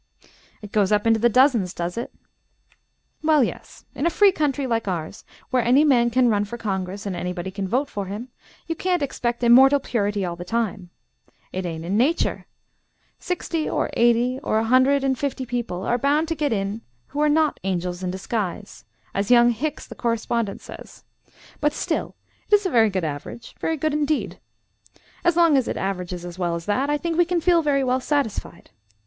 [0.63, 2.11] "It goes up into the dozens, does it?"
[3.21, 7.05] "Well, yes; in a free country likes ours, where any man can run for Congress
[7.05, 8.29] and anybody can vote for him,
[8.65, 10.89] you can't expect immortal purity all the time
[11.51, 12.47] it ain't in nature.
[13.19, 17.19] Sixty or eighty or a hundred and fifty people are bound to get in who
[17.21, 21.03] are not angels in disguise, as young Hicks the correspondent says;
[21.59, 22.15] but still
[22.49, 24.39] it is a very good average; very good indeed.
[25.23, 27.83] As long as it averages as well as that, I think we can feel very
[27.83, 28.71] well satisfied.